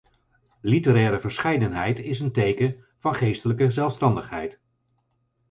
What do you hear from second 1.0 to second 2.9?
verscheidenheid is een teken